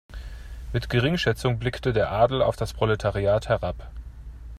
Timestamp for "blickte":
1.59-1.93